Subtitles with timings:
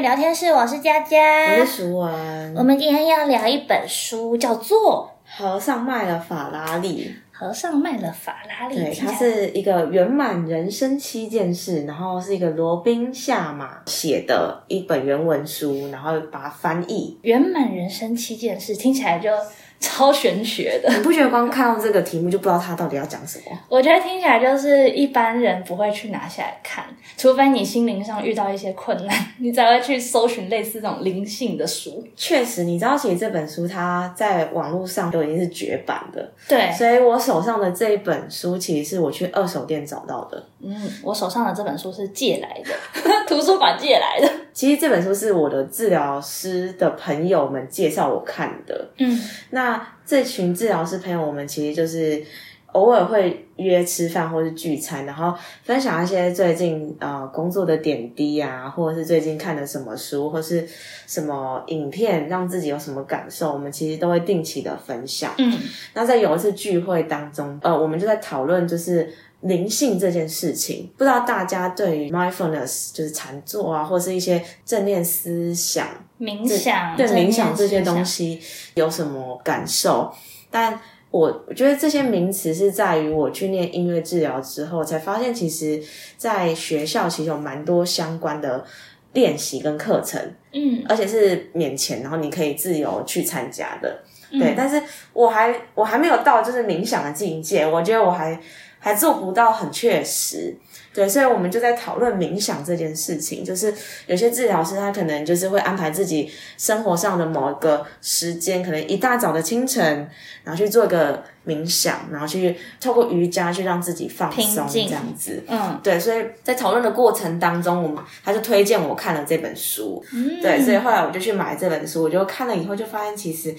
[0.00, 2.54] 聊天室，我是佳佳，我是熟文。
[2.54, 7.08] 我们今天要聊一本书，叫做《和尚卖了法拉利》。
[7.32, 17.18] 和尚卖了法拉利，对，它是一个圆满人生七件事，然后是一个罗宾夏马写的一本原文书，然后把它翻译。
[17.22, 19.30] 圆满人生七件事听起来就。
[19.78, 23.58] 超玄学的，你不觉得光看到这个题目就不知道他到底要讲什么？
[23.68, 26.84] 我觉得听起来就是一般人不会去拿下来看，
[27.16, 32.02] 除非你心灵上遇到一些困难，你才会去搜寻类似这种灵性的书。
[32.16, 36.32] 确实，你知道，其实这本书它在网络上都已经是绝版的。
[36.48, 40.42] 对，所以我手上的这一本书其实是我去二手店找到的。
[40.60, 42.74] 嗯，我手上的这本书是借来的，
[43.28, 44.30] 图书馆借来的。
[44.52, 48.88] 其实这本书是我的治疗师的朋友们介绍我看的。
[48.96, 52.24] 嗯，那这群治疗师朋友，我们其实就是
[52.72, 60.66] 偶尔会约吃饭或是聚餐，然后分享一些最近呃工作的点滴啊，或者是最近看的什么书或是
[61.06, 65.34] 什么影片，让自己有什么感受，我们其实都会定期的分享。
[65.36, 65.52] 嗯，
[65.92, 69.12] 那在有一次聚会当中，呃，我们就在讨论就是。
[69.46, 75.86] 灵性这件事情，不知道大家对于 mindfulness 就是禅坐啊，或是一些正念思想、
[76.18, 78.40] 冥想，对冥想这些东西
[78.74, 80.12] 有什么感受？
[80.50, 80.80] 但
[81.10, 85.82] 我我觉得这些名词是在于我去念音乐治疗之后，才发现其实
[86.16, 88.64] 在学校其实有蛮多相关的
[89.12, 90.20] 练习跟课程，
[90.52, 94.54] 嗯，而且是免钱，然后你可以自由去参加的，对。
[94.56, 98.40] 但是我还我还没有到就是冥想的境界，我觉得我还。
[98.86, 100.56] 还做不到很确实，
[100.94, 103.44] 对，所以我们就在讨论冥想这件事情。
[103.44, 103.74] 就是
[104.06, 110.08] 有些治疗师他可能就是会安排自己生活上的某一个时间，可能一大早的清晨，
[110.44, 115.42] 然后去做一个冥想，然后去透过瑜伽去让自己放松这样子。
[115.48, 120.00] 嗯，对，所以在讨论的过程当中，我们他就推荐我看了这本书。
[120.12, 123.52] 嗯，对，所以后来我就去买这本书，我就看了以后就发现，其实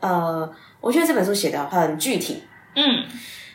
[0.00, 2.42] 呃，我觉得这本书写的很具体。
[2.74, 3.04] 嗯。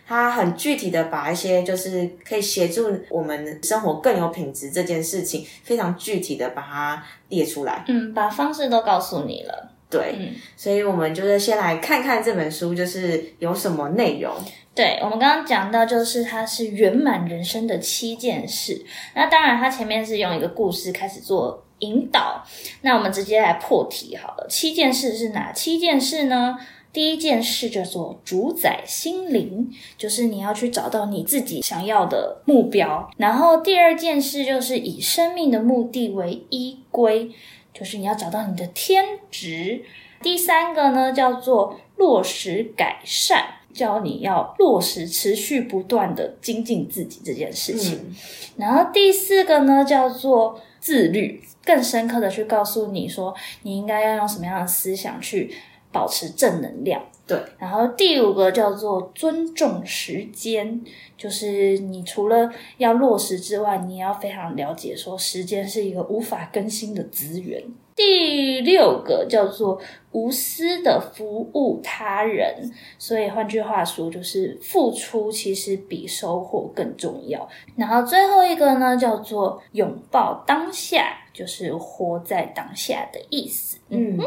[0.08, 7.84] 他很具体的把一些就是可以协助我们生活更有品质这件事情，非常具体的把它列出来。
[7.88, 9.72] 嗯，把方式都告诉你了。
[9.90, 14.34] 对，所以我们就是先来看看这本书就是有什么内容。
[14.74, 18.84] 对，我们刚刚讲到就是它是圆满人生的七件事。
[19.16, 22.44] 那当然，它前面是用一个故事开始做引导。
[22.82, 24.46] 那我们直接来破题好了。
[24.50, 26.58] 七件事是哪七件事呢？
[26.96, 33.12] 第一件事叫做主宰心灵，就是你要去找到你自己想要的目标。
[33.18, 37.30] 然后第二件事就是以生命的目的为依归，
[37.74, 39.84] 就是你要找到你的天职。
[40.22, 48.16] 第三个呢叫做落实改善，教你要落实持续不断的精进自己这件事情。
[48.56, 55.54] 然后第四个呢叫做自律，更深刻的去告诉你说你应该要用什么样的思想去。
[55.96, 57.42] 保持正能量，对。
[57.58, 60.82] 然后第五个叫做尊重时间，
[61.18, 67.64] 就是你除了要落实之外，你也要非常了解说时间是一个无法更新的资源。
[67.96, 69.80] 第六个叫做
[70.12, 72.70] 无私的服务他人，
[73.00, 77.48] 所以换句话说，就是付出其实比收获更重要。
[77.78, 81.22] 然后最后一个呢，叫做拥抱当下。
[81.36, 84.18] 就是活在当下的意思，嗯，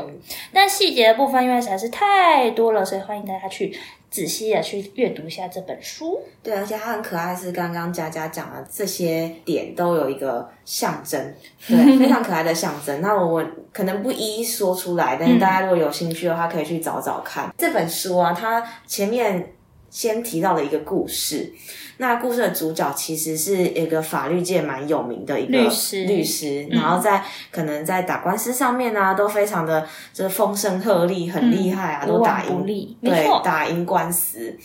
[0.53, 3.75] 但细节的部分因为实在是太多了，所以欢迎大家去
[4.11, 6.21] 仔细的去阅读一下这本书。
[6.43, 11.35] 对，而且它很可爱，是刚刚佳佳讲的这些点都有一个象征，
[11.67, 13.01] 对， 非常可爱的象征。
[13.01, 13.43] 那我
[13.73, 18.33] 可能不一一说出来，但是大家如果有兴趣的话，可以去找找看这本书啊。
[18.33, 19.55] 它前面
[19.91, 21.53] 先提到了一个故事。
[22.01, 34.57] 那故事的主角其实是一个法律界蛮有名的一个律师，律师，然后在可能在打官司上面呢，都非常的就是风声鹤唳，很厉害啊，都打赢，对，打赢官司。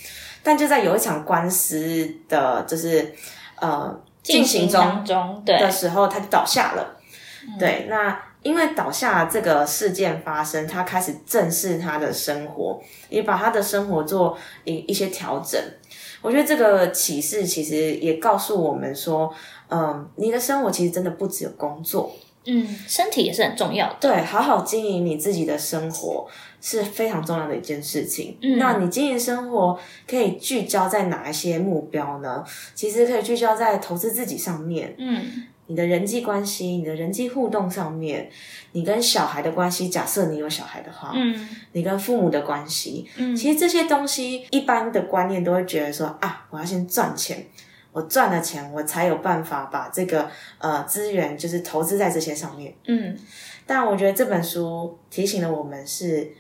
[0.43, 3.15] 但就在有一场官司的，就是
[3.59, 6.99] 呃进行中的时候，他就倒下了。
[7.57, 15.59] 对，那因为倒下这个事件发生，他开始正视他的生活，也把他的生活做一一些调整。
[16.21, 19.33] 我觉得这个启示其实也告诉我们说，
[19.69, 23.95] 嗯，你的生活其实真的不只有工作，嗯，身体也是很重要的。
[23.99, 26.27] 对，好好经营你自己的生活
[26.61, 28.37] 是非常重要的一件事情。
[28.41, 32.43] 嗯，那你经营生活可以聚焦在哪一些目标呢？
[32.73, 34.95] 其实可以聚焦在投资自己上面。
[34.97, 35.47] 嗯。
[35.67, 38.29] 你的人际关系、你的人际互动上面，
[38.73, 47.45] 你跟小孩的关系，假设你有小孩的话，嗯，你跟父母的关系，嗯，其实这些东西，一般的观念都会觉得说啊，我要先赚钱，
[47.91, 52.73] 我赚了钱，我才有办法把这个呃资源就是投资在这些上面。
[52.87, 53.17] 嗯，
[53.65, 56.31] 但我觉得这本书提醒了我们是。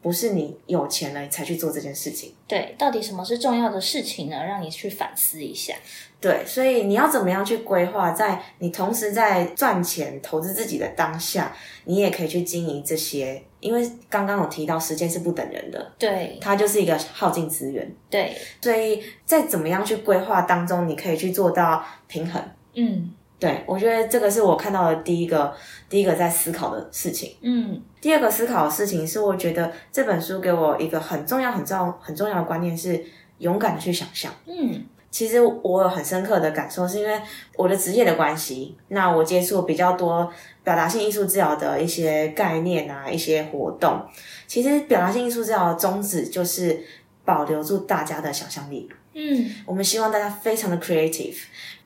[0.00, 4.44] 不是你有钱了才去做这件事情，对，到底什么是重要的事情呢？
[4.44, 5.74] 让你去反思一下。
[6.20, 11.54] 对，所以你要怎么样去规划，在你同时在赚钱、投资自己的当下，
[11.84, 13.42] 你也可以去经营这些。
[13.60, 17.92] 因为刚刚有提到，时间是不等人的，对，它就是一个耗尽资源。
[18.08, 22.40] 对，所以在怎么样去规划当中，你可以去做到平衡。
[22.74, 23.10] 嗯。
[23.40, 25.54] 对，我觉得这个是我看到的第一个，
[25.88, 27.36] 第一个在思考的事情。
[27.40, 33.00] 嗯，第二个思考的事情是，我觉得这本书给我一个很重要、很重要、很重要的观念是
[33.38, 34.32] 勇敢的去想象。
[34.46, 37.20] 嗯，其实我有很深刻的感受，是因为
[37.54, 40.28] 我的职业的关系，那我接触比较多
[40.64, 44.04] 表达性艺术治疗的一些概念啊，一些活动。
[44.48, 46.84] 其实表达性艺术治疗的宗旨就是
[47.24, 48.90] 保留住大家的想象力。
[49.14, 51.36] 嗯，我们希望大家非常的 creative。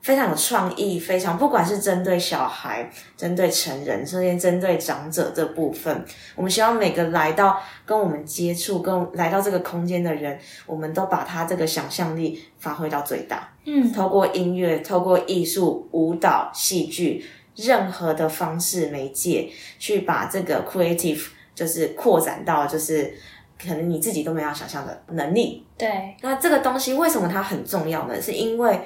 [0.02, 6.04] 非常有创意，非常不管是针对小孩、针对成人，甚至针对长者这部分，
[6.34, 13.48] 我们希望每个来到跟我们接触、跟来到这个空间的人，我们都把他这个想象力发挥到最大。
[13.64, 17.24] 嗯，透过音乐、透过艺术、舞蹈、戏剧，
[17.54, 19.48] 任何的方式媒介，
[19.78, 23.14] 去把这个 creative 就是扩展到就是
[23.62, 25.64] 可能你自己都没有想象的能力。
[25.78, 28.20] 对，那这个东西为什么它很重要呢？
[28.20, 28.80] 是因为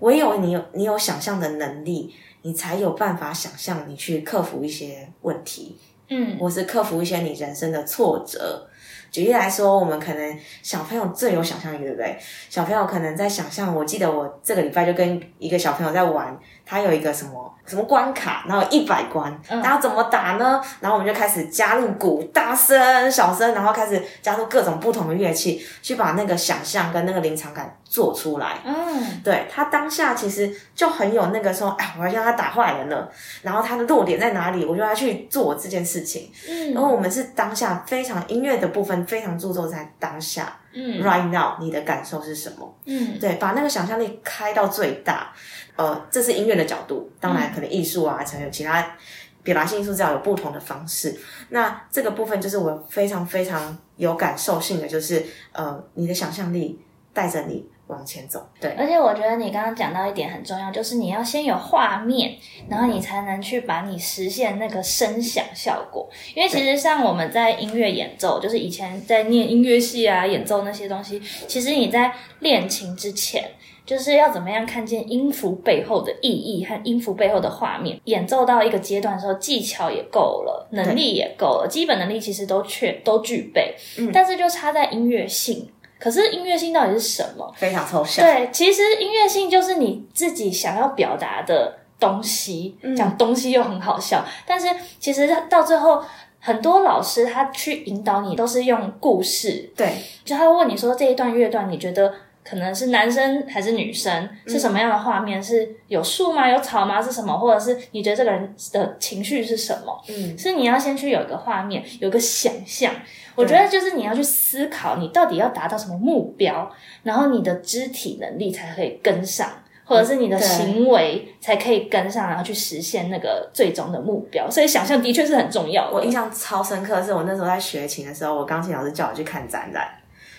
[0.00, 5.76] 唯有你有你有想象的能力，你才有办法想象你去克服一些问题，
[6.08, 8.66] 嗯，或是克服一些你人生的挫折。
[9.10, 12.16] 举例来说，我们可能小朋友最有想象力，对不对？
[12.48, 20.60] 小朋友可能在想象，我记得我这个礼拜就跟一个小朋友在玩，他有一个什么什么关卡，然后一百关，然后怎么打呢？
[20.80, 28.58] 然后我们就开始加入鼓，大声、小声，然后开始加入各种不同的乐器，去把那个想象跟那个临场感做出来。
[28.64, 33.10] 嗯，对他当下其实就很有那个说，哎，我要让他打坏人了，
[33.42, 36.30] 然后他的弱点在哪里，我就要去做这件事情。
[36.48, 38.99] 嗯，然后我们是当下非常音乐的部分。
[39.06, 42.74] 非常注重在当下，嗯，right now，你的感受是什么？
[42.86, 45.32] 嗯，对，把那个想象力开到最大。
[45.76, 48.96] 呃，这是音乐的角度，当然可能艺术啊，还有其他
[49.42, 51.18] 表达性艺术，这样有不同的方式。
[51.48, 56.80] 那这个部分就是我非常非常有感受性的，就是呃，你的想象力
[57.12, 57.68] 带着你。
[57.90, 58.70] 往前走，对。
[58.78, 62.36] 而且我觉得你刚刚讲到一点很重要，就是你要先有画面，
[62.68, 66.08] 然后你才能去把你实现那个声响效果。
[66.34, 73.44] 因为其实像我们在音乐演奏，就是以前在念音乐系啊，演奏那些东西，其实你在练琴之前，
[73.84, 78.00] 就是要怎么样看见音符背后的意义和音符背后的画面。
[78.04, 85.68] 演奏到一个阶段的时候，技巧也够了，能力也够了，基本能力其实都确都具备，嗯，但是就差在音乐性。
[86.00, 87.54] 可是音乐性到底是什么？
[87.56, 88.24] 非常抽象。
[88.24, 92.76] 对，其实音乐性就是你自己想要表达的东西。
[92.96, 94.66] 讲东西又很好笑，但是
[94.98, 96.02] 其实到最后，
[96.40, 99.70] 很多老师他去引导你，都是用故事。
[99.76, 99.92] 对，
[100.24, 102.12] 就他会问你说这一段乐段，你觉得
[102.50, 104.28] 可能是男生还是女生？
[104.44, 105.40] 是什么样的画面？
[105.40, 106.48] 是有树吗？
[106.48, 107.00] 有草吗？
[107.00, 107.38] 是什么？
[107.38, 110.02] 或者是你觉得这个人的情绪是什么？
[110.08, 112.92] 嗯，是你要先去有一个画面，有个想象。
[113.36, 116.68] 我觉得就是你要去思考，你到底要达到什么目标，
[117.04, 119.48] 然后你的肢体能力才可以跟上，
[119.84, 124.50] 或者是你的行为才可以跟上，然后去实现那个最终的目标。
[124.50, 125.96] 所以想象的确是很重要的。
[125.96, 129.88] 我印象超深刻，是我那时候在学琴的时候，我钢琴老师叫我去看展览，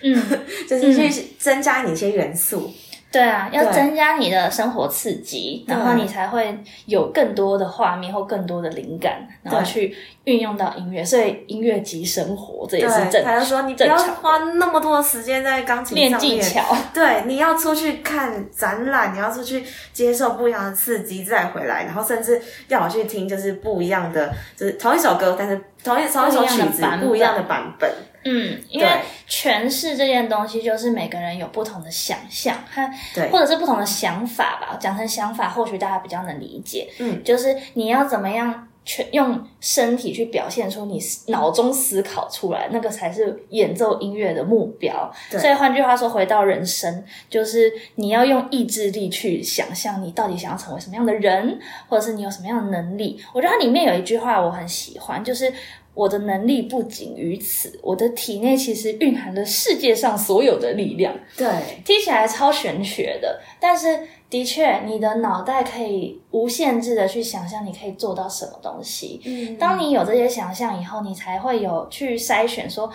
[0.04, 0.24] 嗯，
[0.70, 2.72] 就是去增加你一些元素。
[3.12, 9.94] 对啊，要增加你的生活刺激，然后你才会有更多的画面或更多的灵感，然后去
[10.24, 11.04] 运用到音乐。
[11.04, 13.22] 所以音乐即生活，这也是正。
[13.22, 16.64] 他就说你不要花那么多的时间在钢琴练技巧，
[16.96, 27.92] 对，你要出去看展览，你要出去接受不一样的刺激再回来，然后甚至要我去听就是不一样的，就是同一首歌，但是同一同一首曲子不一样的版本。
[28.24, 28.88] 嗯，因为
[29.28, 34.78] 诠释这件东西，就是每个人有不同的想象和，或者是不同的想法吧。
[34.80, 36.88] 讲成想法，或许大家比较能理解。
[37.00, 45.12] 嗯，就是你要怎么样全用身体去表现出你脑中思考出来，那个才是演奏音乐的目标。
[45.30, 53.22] 所以换句话说，回到人生，就是你要用意志力去想象你到底想要成为什么样的人，或者是你有什么样的能力。
[53.34, 55.54] 我觉得它里面有一句话我很喜欢，就是。
[55.94, 61.14] 我的能力不仅于此，我的体内其实蕴含了世界上所有的力量。
[61.38, 61.48] 对，
[61.84, 69.20] 听起来超玄学的，但是的确，你的脑袋可以无限制的去想象你可以做到什么东西。
[69.26, 72.90] 嗯，当你有这些想象以后，你才会有去筛选说，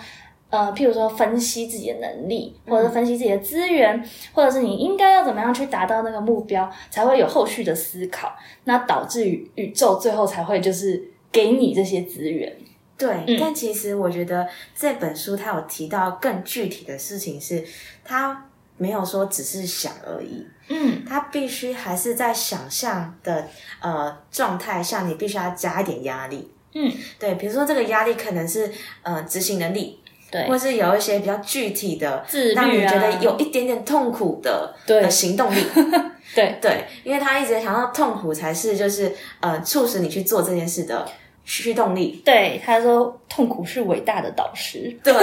[0.49, 12.51] 呃，譬如说分析自己的能力，或者分析自己的资源，或者是你应该要怎么样去达到那个目标，才会有后续的思考，那导致于宇宙最后才会就是给你这些资源。
[12.97, 17.63] 对，但其实我觉得这本书它有提到更具体的事情，是
[18.03, 18.45] 它
[18.77, 23.47] 没有说只是想而已，嗯，它必须还是在想象的
[23.79, 28.71] 呃状态下，你必须要加一点压力，嗯，对，比如说这个压力可能是
[29.03, 29.99] 呃执行能力。
[30.29, 35.63] 对，或是有一些比较具体的，让你觉得啊有一点点痛苦的对的行动力。
[36.35, 41.07] 对，对，因为他一直想到痛苦才是就是呃促使你去做这件事的
[41.47, 42.21] 驱动力。
[42.23, 45.13] 对，他说痛苦是伟大的导师，对，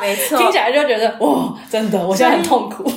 [0.00, 0.38] 没错。
[0.40, 2.82] 听起来就觉得哇，真的，我现在很痛苦。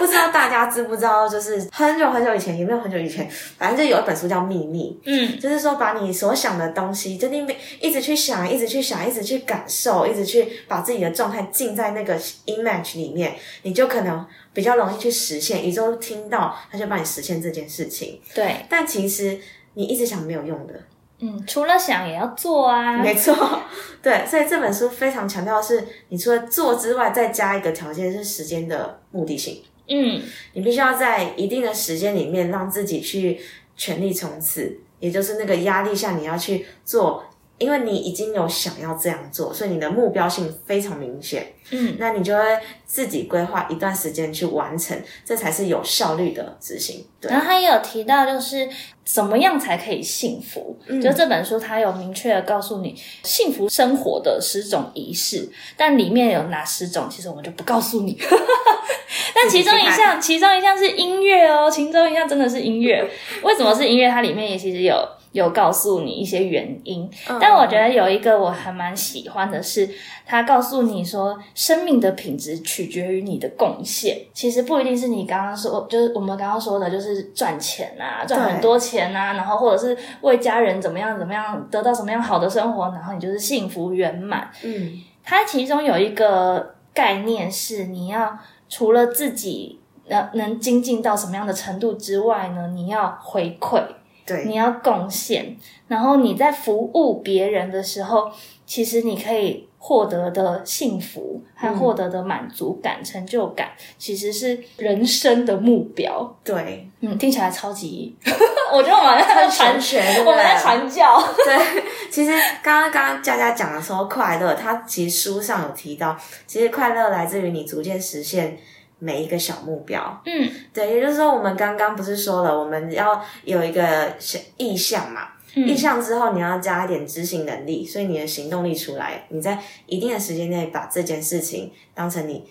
[0.00, 3.28] 不知道大家知不知道，就是很久很久以前，也没有很久以前，
[3.58, 7.46] 反正就有一本书叫《秘密》，嗯，就是说把你所想的东西，就你
[7.80, 15.62] 一直去想，一直去想，一直去感受，一直去把自己的状态浸在那个 image 里面，你就可能比较容易去实现。
[15.62, 18.18] 宇宙听到，他就帮你实现这件事情。
[18.34, 19.38] 对，但其实
[19.74, 20.74] 你一直想没有用的，
[21.20, 22.98] 嗯，除了想也要做啊。
[22.98, 23.34] 没错，
[24.02, 29.62] 对，所以这本书非常强调的是，你除了做之外，再加一个条件是时间的目的性。
[29.88, 30.20] 嗯，
[30.54, 33.40] 你必须要在一定的时间里面让自己去
[33.76, 37.24] 全力冲刺，也就是那个压力下你要去做，
[37.58, 41.52] 因为你已经有想要这样做，所以你的目标性非常明显。
[41.70, 42.42] 嗯，那你就会
[42.84, 47.06] 自己规划一段时间去完成，这才是有效率的执行。
[47.20, 48.68] 对然后他也有提到，就是
[49.02, 50.78] 怎么样才可以幸福。
[51.02, 58.18] 就这本书，它有明确的告诉你幸福生活的十种仪式，但里面有哪十种，其实我们就不告诉你。
[59.34, 63.02] 但其中一项，其中一项是音乐哦，其中一项真的是音乐。
[63.42, 64.10] 为什么是音乐？
[64.10, 64.94] 它里面也其实有
[65.34, 67.10] 有告诉你一些原因。
[67.40, 69.88] 但我觉得有一个我还蛮喜欢的是，
[70.24, 74.16] 它告诉你说，生命的品质取决于你的贡献。
[74.32, 84.48] 其实不一定是你刚刚说，就是我们刚刚说的，就是赚钱啊，赚很多钱啊，然后或者是为家人怎么样怎么样得到什么样好的生活，然后你就是幸福圆满。
[84.62, 88.38] 嗯，它其中有一个概念是，你要
[88.68, 93.82] 除了自己能能精进到什么样的程度之外呢，你要回馈。
[94.26, 95.56] 对，你要贡献，
[95.88, 98.30] 然后你在服务别人的时候，
[98.66, 106.34] 其实你可以获得的幸福和获得的满足感、成就感，其实是人生的目标。
[106.42, 108.16] 对，嗯，听起来超级，
[108.72, 109.78] 我觉得我们在传
[110.24, 111.22] 我们在传教。
[111.44, 116.16] 对，其实刚刚刚刚佳佳讲的说快乐，它其实书上有提到，
[116.46, 118.56] 其实快乐来自于你逐渐实现
[118.98, 120.22] 每一个小目标。
[120.26, 124.12] 嗯，对，也就是说，我们刚刚不是说了，我们要有一个
[124.56, 125.28] 意向嘛？
[125.56, 132.44] 嗯意向之后，你要加一点执行能力，所以你的行动力出来，你在一定的时间内把这件事情当成你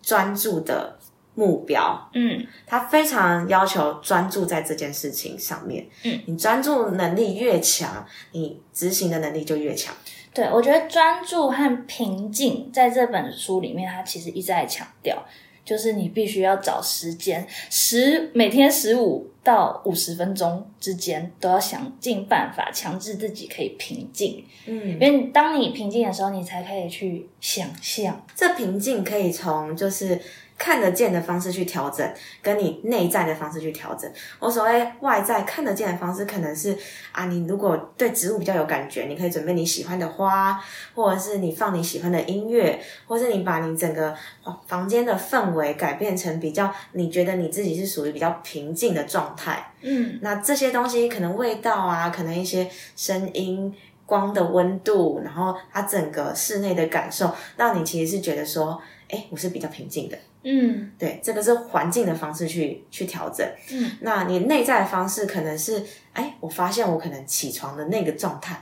[0.00, 0.98] 专注的
[1.34, 2.10] 目标。
[2.14, 5.86] 嗯他非常要求专注在这件事情上面。
[6.04, 9.94] 嗯，你专注能力越强，你执行的能力就越强。
[10.32, 15.22] 对，我觉得专注和平静在这本书里面，他其实一直在强调，
[15.68, 24.42] 就是你必须要找时间，十每天十五到五十分钟之间，都要想尽办法强制自己可以平静。
[24.64, 28.24] 嗯因，为当你平静的时候，你才可以去想象。
[28.34, 30.18] 这平静可以从就是
[30.58, 32.12] 看得见的方式去调整，
[32.42, 34.10] 跟你内在的方式去调整。
[34.40, 36.76] 我所谓外在看得见的方式，可能是
[37.12, 40.60] 啊，你如果对植物比较有感觉，你可以准备你喜欢的花，
[40.94, 44.12] 或者是你放你喜欢的音乐，或是你把你整个
[44.42, 49.72] 哦房间的氛围改变成比较你觉得你自己是属于比较平静的状态。
[49.82, 53.72] 嗯那这些东西可能味道啊，可能一些声音、
[54.04, 60.18] 光的温度，然后它整个室内的感受，让你其实是觉得说，哎，我是比较平静的。
[60.42, 60.90] 嗯。
[60.98, 63.46] 对，这个是环境的方式去去调整。
[63.70, 68.60] 嗯，那你内在的方式可能是，哎，我发现我可能起床的那个状态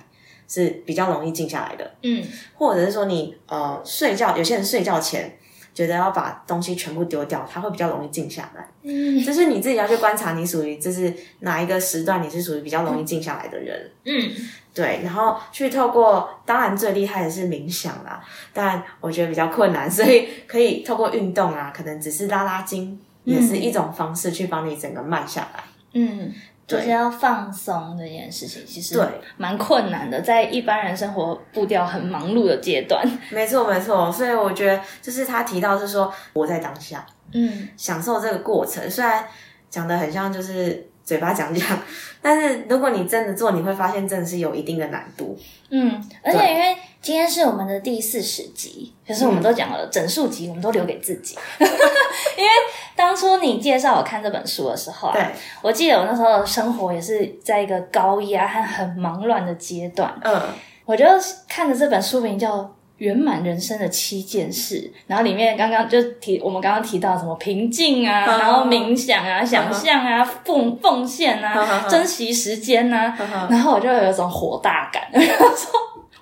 [0.49, 2.25] 是比较容易静下来的，嗯。
[2.55, 5.37] 或者是说你呃睡觉，有些人睡觉前
[5.77, 8.67] 觉得要把东西全部丢掉，他会比较容易静下来。
[8.83, 9.23] 嗯。
[9.23, 14.31] 就是你自己要去观察，你属于就是哪一个时段，你是属于比较容易静下来的人，嗯。
[14.73, 25.65] 对，然后去透过，当然最厉害的是冥想啦，但我觉得比较困难，所以可以透过运动啊，可能只是拉拉筋，也是一种方式去帮你整个慢下来。
[25.95, 26.31] 嗯，
[26.67, 29.07] 就是要放松这件事情，其实对
[29.37, 33.07] 蛮困难的，在一般人生活步调很忙碌的阶段。
[33.31, 39.25] 没错，没错，所以我觉得就是他提到是说活在当下，嗯享受这个过程，虽然
[39.71, 41.79] 讲的很像就是嘴巴讲讲，
[42.21, 45.39] 但是如果你真的做，你会发现真的是有一定的难度。
[45.71, 51.39] 嗯，而且因为今天是我们的第四十集，可是我们都讲了整数集，我们都留给自己。
[51.61, 52.51] 因为
[52.97, 55.25] 当初你介绍我看这本书的时候啊，对，
[55.63, 60.43] 我记得我那时候生活也是在一个高压和很忙乱的阶段，嗯，
[60.85, 61.05] 我就
[61.49, 62.59] 看着这本书名叫
[62.97, 64.75] 《圆满人生的七件事》，
[65.07, 75.71] 然后里面刚刚就提我们刚刚提到什么平静啊，嗯然后冥想啊、想象啊、奉奉献啊、嗯珍惜时间啊，嗯然后我就有一种火大感，然后说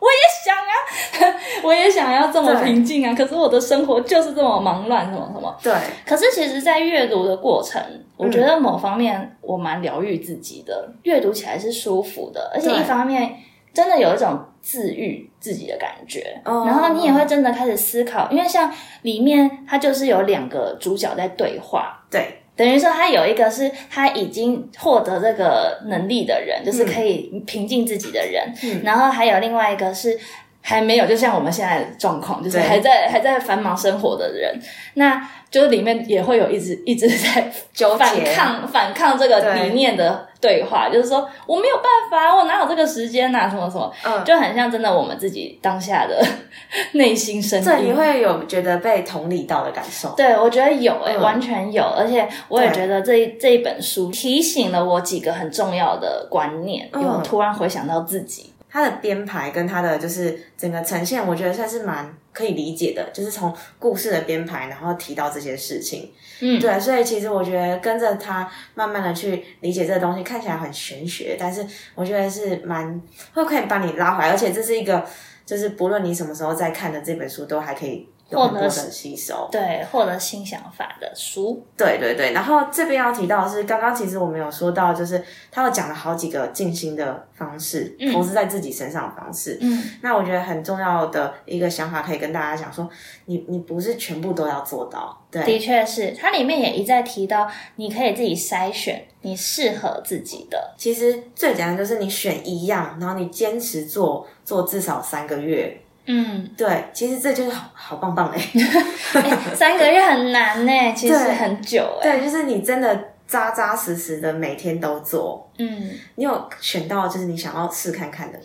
[0.00, 5.56] 我也想啊， 我也想要这么平静啊，可是我的生活就是这么忙乱，什么什么。
[5.62, 5.72] 对，
[6.06, 7.80] 可是其实，在阅读的过程，
[8.16, 13.36] 我觉得某方面我蛮疗愈自己的，阅读起来是舒服的，而且一方面
[13.72, 16.40] 真的有一种治愈自己的感觉。
[16.44, 16.64] 哦。
[16.66, 18.72] 然后你也会真的开始思考，因为像
[19.02, 28.82] 里面它就是有两个主角在对话，对，等于说他有一个是他已经获得这个能力的人，就是可以平静自己的人，嗯。
[28.84, 30.18] 然后还有另外一个是
[30.60, 34.58] 还没有，就像我们现在的状况，就是还在还在繁忙生活的人，
[34.94, 46.20] 那就是里面也会有一直一直在纠反抗反抗这个对理念的对话，就是说我没有办法，我哪有这个时间呐、啊什么什么，嗯，就很像真的我们自己当下的
[46.94, 47.64] 内心声音。
[47.64, 50.08] 对，你会有觉得被同理到的感受。
[50.16, 58.52] 对，我觉得有诶、嗯完全有，而且我也觉得这一这一本书提醒了我几个很重要的观念，嗯有突然回想到自己。
[58.74, 66.12] 它的编排跟它的就是整个呈现，我觉得算是蛮可以理解的，就是从故事的编排，然后提到这些事情。
[66.40, 71.64] 嗯，对，所以其实我觉得跟着他慢慢的去理解这个东西，看起来很玄学，但是
[71.94, 73.00] 我觉得是蛮
[73.32, 75.06] 会可以把你拉回来，而且这是一个
[75.46, 79.48] 就是不论你什么时候再看的这本书，都还可以有很多的吸收。
[79.50, 81.64] 对，获得新想法的书。
[81.76, 89.58] 对对对，然后这边要提到的是，刚刚其实我们有说到，就是他有讲了好几个静心的方式，投资在自己身上的方式。
[89.60, 92.88] 嗯，那我觉得很重要的一个想法，可以跟大家讲说，
[93.26, 100.74] 你你不是全部都要做到，对的确是，它里面也一再提到，你可以自己筛选你适合自己的。
[100.76, 105.80] 其实最简单就是你选一样，然后你坚持做，做至少三个月。
[106.06, 112.18] 嗯，对，其实这就是好好棒棒 哎、欸三个月很难呢，其实很久哎。
[112.18, 115.50] 对，就是你真的扎扎实实的每天都做。
[115.58, 118.44] 嗯，你有选到就是你想要试看看的吗？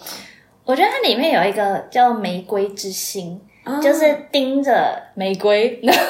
[0.65, 3.41] 我觉得它里面有一个叫玫瑰之心。
[3.77, 6.01] 哦就是盯着玫瑰，然后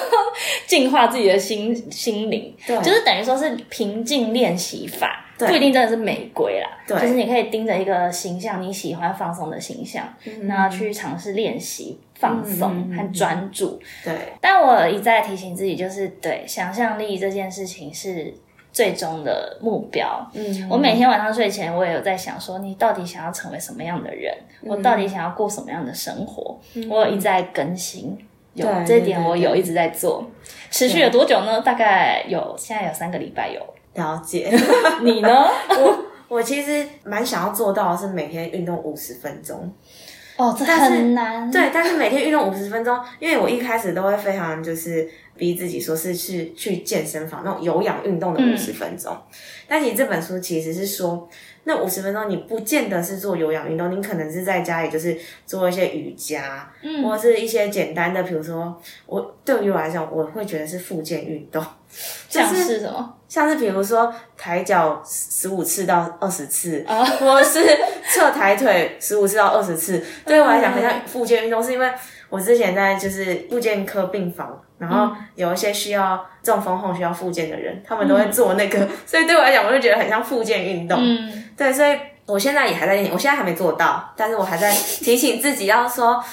[0.67, 10.07] 净化自己的心心灵，对就是等于说是平静练习法，不一定真的是玫瑰啦，对就是你可以盯着一个形象，你喜欢放松的形象，
[10.43, 13.79] 然后去尝试练习放松和专注。
[14.03, 18.33] 对但我一再提醒自己，就是对想象力这件事情是
[18.71, 20.29] 最终的目标。
[20.33, 24.33] 嗯我每天晚上睡前，我也有在想说，你到底想要成为什么样的人？
[24.61, 26.59] 我到底想要过什么样的生活？
[26.89, 28.17] 我有一直在更新，
[28.53, 30.25] 有对这一点我有一直在做。
[30.69, 31.61] 持续了多久呢？
[31.61, 33.61] 大概有现在有三个礼拜有。
[33.95, 34.49] 了解。
[35.01, 35.29] 你呢？
[35.79, 39.73] 我我其实蛮想要做到的是每天运动五十分钟。
[40.37, 41.51] 哦，这很难。
[41.51, 49.17] 对，但是每天运动五十分钟，因为我一开始都会非常就是逼自己说是去去健身房那种有氧运动的五十分钟。
[49.67, 51.27] 但其实这本书其实是说，
[51.63, 57.03] 那五十分钟你不见得是做有氧运动，你可能是在家里就是做一些瑜伽，嗯。
[57.03, 61.63] 或者是一些简单的，比如说我对于我来讲，我会觉得是复健运动，
[62.27, 63.15] 就像是是什么？
[63.29, 67.63] 像是比如说抬脚十五次到二十次，啊或者是
[68.11, 71.87] 侧抬腿十五次到二十次，对我来讲很像复健运动，是因为
[72.29, 80.97] 我之前在就是复健科病房，然后有一些需要中风后需要复健的人，他们都会做那个， 所以对我来讲，我就觉得很像复健运动。
[81.01, 86.23] 嗯，对，所以我现在也还在练，我现在还没做到，但是我还在提醒自己要说，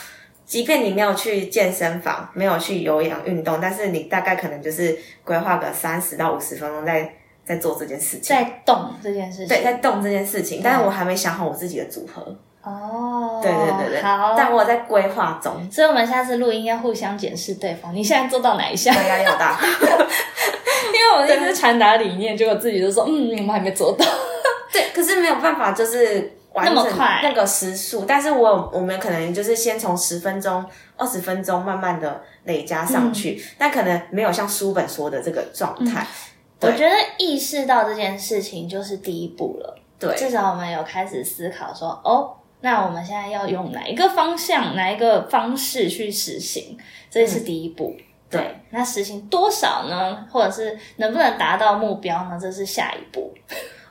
[0.44, 7.10] 即便你没有去健身房，没有去有氧运动，但是你大概可能就是规划个三十到五十分钟在
[7.44, 9.48] 在做这件事情，在动这件事情。
[9.48, 12.36] 对，在动这件事情，但是我还没想好我自己的组合。
[12.66, 14.34] 哦，对对对对，好。
[14.36, 17.94] 但我在规划中，所以我们下次录音要互相检视对方。
[17.94, 18.92] 你现在做到哪一项？
[18.92, 19.56] 大家有大。
[19.62, 24.04] 因为我们一直传达理念，结果自己就说，嗯，我们还没做到。
[24.72, 28.04] 对，可是没有办法，就是完整那么快那个时速。
[28.06, 30.64] 但是我我们可能就是先从十分钟、
[30.96, 36.04] 二十分钟慢慢的累加上去，但可能没有像书本说的这个状态。
[36.58, 39.78] 对我觉得意识到这件事情就是第一步了。
[39.98, 42.34] 对，至少我们有开始思考说，哦，
[42.66, 46.76] 那我们现在要用哪一个方向、哪一个方式去实行，
[47.08, 47.94] 这是第一步。
[48.28, 50.26] 对，那实行多少呢？
[50.32, 52.36] 或者是能不能达到目标呢？
[52.42, 53.32] 这是下一步。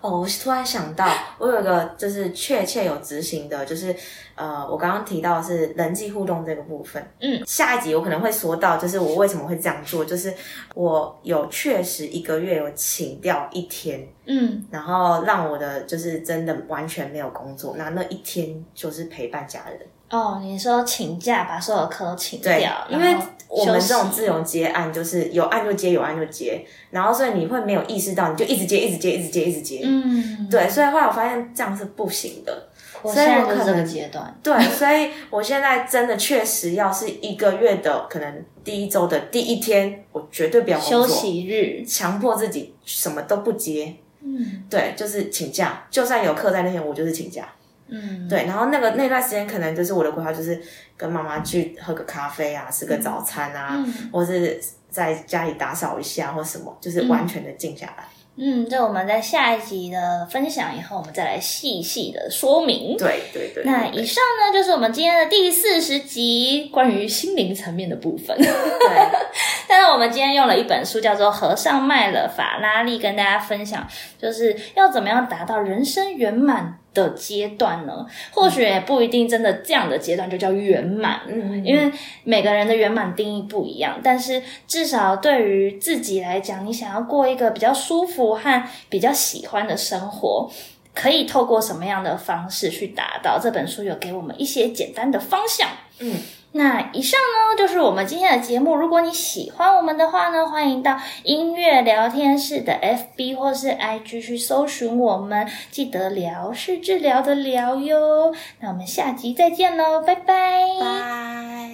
[0.02, 1.08] 哦，我突然想到，
[1.40, 3.96] 我有一个就是确切有执行的，就是
[4.36, 7.04] 呃，我刚刚提到的是人际互动这个部分。
[7.20, 10.34] 嗯，下一集我可能会说到，就是我为什么会这样做，就是
[10.76, 19.80] 我有确实一个月有请掉一天，嗯，然后让我的就是真的完全没有工作，那那一天就是陪伴家人。
[20.10, 29.82] 哦，你说请假把所有课都请对掉，，因为然后我们休息这种自由接案，就是有案就接，有案就接，然后所以你会没有意识到，你就一直接，一直接，一直接，一直接。
[29.84, 32.70] 嗯，对，所以后来我发现这样是不行的。
[33.02, 34.34] 我现在就是这个阶段。
[34.42, 43.96] 对，所以我现在真的确实要是一个月的可能第一周的第一天，我绝对不要工休作，息日，强迫自己什么都不接。
[44.22, 47.48] 嗯对，就是请假，就算有课在那天，我就是请假。
[47.88, 50.62] 嗯，对，然后那个那段时间可能就是我的规划，就是
[50.98, 58.06] 跟妈妈去喝个咖啡啊，吃个早餐啊，嗯或是在家里打扫一下或什么，就是完全的静下来。
[58.38, 62.98] 嗯，这我们在下一集的分享以后，我们再来细细的说明。
[62.98, 63.64] 对对对。
[63.64, 68.38] 那以上呢，就是我们今天的第四十集关于心灵层面的部分。
[68.38, 68.48] 对
[69.68, 78.06] 但是我们今天用了一本书，叫做《和尚卖了法拉利》，跟大家分享，就是要怎么样达到人生圆满的阶段呢？
[78.32, 81.92] 或许也不一定真的这样的阶段就叫圆满，嗯，因为
[82.24, 84.00] 每个人的圆满定义不一样。
[84.04, 90.50] 但是至少对于自己来讲，你想要过一个比较舒服和比较喜欢的生活。
[90.94, 93.38] 可以透过什么样的方式去达到？
[93.38, 95.68] 这本书有给我们一些简单的方向。
[96.00, 96.14] 嗯，
[96.58, 98.78] 那以上呢就是我们今天的节目。
[98.78, 108.34] 如果你喜欢我们的话呢，欢迎到音乐聊天室的 FB 或是 IG 去搜寻我们，记得聊是治疗的聊哟。
[108.62, 110.62] 那我们下集再见喽，拜拜。
[110.80, 111.70] 拜。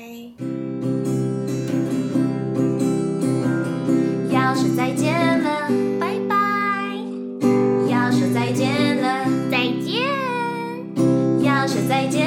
[4.32, 5.14] 要说再见
[5.44, 6.36] 了，拜拜。
[7.88, 10.02] 要说再见了，再见。
[11.46, 12.26] 要说再见，